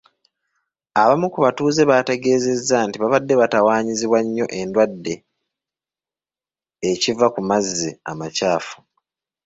Abamu 1.01 1.27
ku 1.33 1.39
batuuze 1.45 1.81
baategeezezza 1.89 2.77
nti 2.87 2.97
babadde 2.99 3.33
batawanyizibwa 3.41 4.19
nnyo 4.23 4.45
endwadde 4.59 5.13
ekiva 6.89 7.27
ku 7.33 7.41
mazzi 7.49 7.89
amakyaffu. 8.11 8.77